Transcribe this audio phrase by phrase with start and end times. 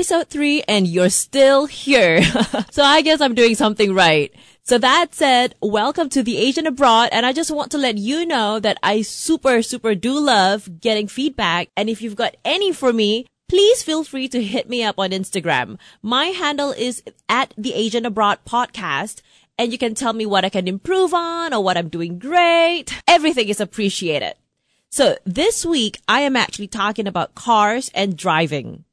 [0.00, 2.22] episode three and you're still here.
[2.70, 4.32] so I guess I'm doing something right.
[4.62, 7.10] So that said, welcome to the Asian Abroad.
[7.12, 11.06] And I just want to let you know that I super, super do love getting
[11.06, 11.68] feedback.
[11.76, 15.10] And if you've got any for me, please feel free to hit me up on
[15.10, 15.78] Instagram.
[16.00, 19.20] My handle is at the Asian Abroad podcast.
[19.58, 22.86] And you can tell me what I can improve on or what I'm doing great.
[23.06, 24.32] Everything is appreciated.
[24.88, 28.86] So this week, I am actually talking about cars and driving.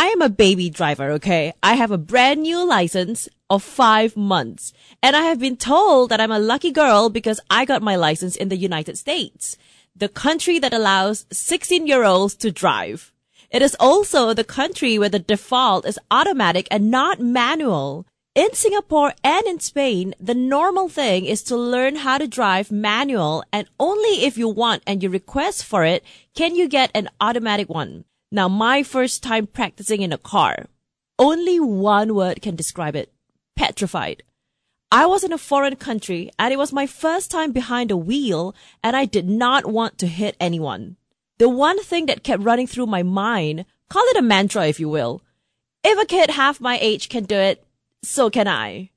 [0.00, 1.52] I am a baby driver, okay?
[1.62, 4.72] I have a brand new license of five months.
[5.02, 8.34] And I have been told that I'm a lucky girl because I got my license
[8.34, 9.58] in the United States,
[9.94, 13.12] the country that allows 16 year olds to drive.
[13.50, 18.06] It is also the country where the default is automatic and not manual.
[18.34, 23.44] In Singapore and in Spain, the normal thing is to learn how to drive manual
[23.52, 26.02] and only if you want and you request for it
[26.34, 28.06] can you get an automatic one.
[28.32, 30.66] Now, my first time practicing in a car,
[31.18, 33.12] only one word can describe it.
[33.56, 34.22] Petrified.
[34.92, 38.54] I was in a foreign country and it was my first time behind a wheel
[38.82, 40.96] and I did not want to hit anyone.
[41.38, 44.88] The one thing that kept running through my mind, call it a mantra if you
[44.88, 45.22] will.
[45.82, 47.64] If a kid half my age can do it,
[48.02, 48.90] so can I.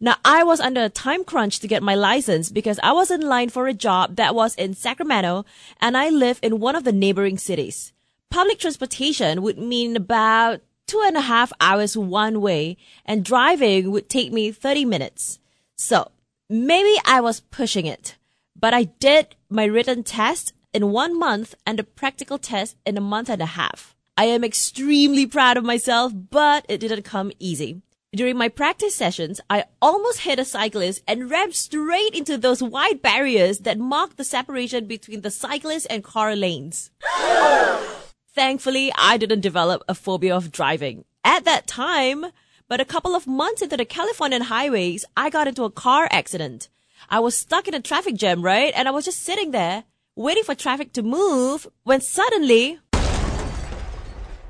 [0.00, 3.20] Now, I was under a time crunch to get my license because I was in
[3.20, 5.44] line for a job that was in Sacramento
[5.80, 7.92] and I live in one of the neighboring cities.
[8.34, 12.76] Public transportation would mean about two and a half hours one way
[13.06, 15.38] and driving would take me 30 minutes.
[15.76, 16.10] So
[16.50, 18.16] maybe I was pushing it,
[18.58, 23.00] but I did my written test in one month and the practical test in a
[23.00, 23.94] month and a half.
[24.18, 27.82] I am extremely proud of myself, but it didn't come easy.
[28.12, 33.00] During my practice sessions, I almost hit a cyclist and rammed straight into those wide
[33.00, 36.90] barriers that mark the separation between the cyclist and car lanes.
[38.34, 42.26] Thankfully, I didn't develop a phobia of driving at that time,
[42.66, 46.68] but a couple of months into the Californian highways, I got into a car accident.
[47.08, 48.72] I was stuck in a traffic jam, right?
[48.74, 49.84] And I was just sitting there
[50.16, 52.80] waiting for traffic to move when suddenly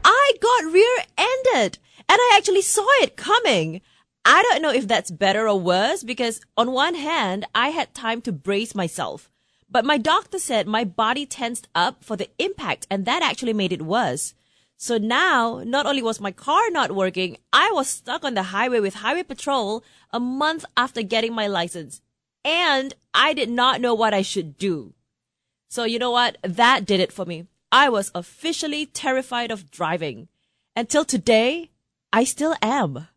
[0.02, 3.82] I got rear-ended and I actually saw it coming.
[4.24, 8.22] I don't know if that's better or worse because on one hand, I had time
[8.22, 9.30] to brace myself.
[9.74, 13.72] But my doctor said my body tensed up for the impact and that actually made
[13.72, 14.32] it worse.
[14.76, 18.78] So now, not only was my car not working, I was stuck on the highway
[18.78, 19.82] with highway patrol
[20.12, 22.02] a month after getting my license.
[22.44, 24.94] And I did not know what I should do.
[25.68, 26.38] So you know what?
[26.44, 27.48] That did it for me.
[27.72, 30.28] I was officially terrified of driving.
[30.76, 31.72] Until today,
[32.12, 33.08] I still am.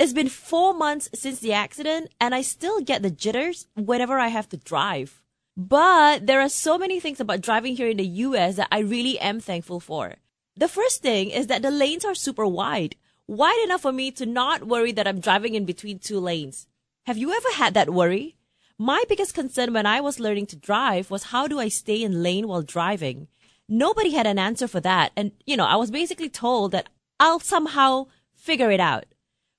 [0.00, 4.26] It's been four months since the accident and I still get the jitters whenever I
[4.26, 5.22] have to drive.
[5.60, 9.18] But there are so many things about driving here in the US that I really
[9.18, 10.14] am thankful for.
[10.56, 12.96] The first thing is that the lanes are super wide.
[13.26, 16.66] Wide enough for me to not worry that I'm driving in between two lanes.
[17.04, 18.38] Have you ever had that worry?
[18.78, 22.22] My biggest concern when I was learning to drive was how do I stay in
[22.22, 23.28] lane while driving?
[23.68, 25.12] Nobody had an answer for that.
[25.14, 26.88] And, you know, I was basically told that
[27.18, 29.04] I'll somehow figure it out.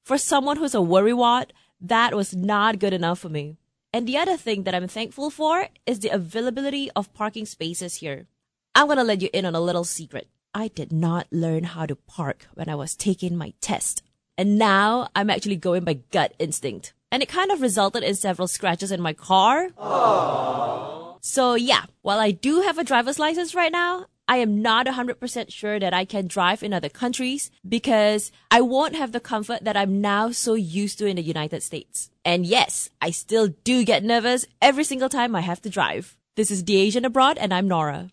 [0.04, 3.58] For someone who's a worrywart, that was not good enough for me.
[3.94, 8.28] And the other thing that I'm thankful for is the availability of parking spaces here.
[8.74, 10.28] I'm gonna let you in on a little secret.
[10.54, 14.02] I did not learn how to park when I was taking my test.
[14.38, 16.94] And now I'm actually going by gut instinct.
[17.12, 19.70] And it kind of resulted in several scratches in my car.
[19.78, 21.18] Aww.
[21.22, 25.52] So yeah, while I do have a driver's license right now, I am not 100%
[25.52, 29.76] sure that I can drive in other countries because I won't have the comfort that
[29.76, 32.10] I'm now so used to in the United States.
[32.24, 36.16] And yes, I still do get nervous every single time I have to drive.
[36.38, 38.08] This is The Asian Abroad and I'm Nora.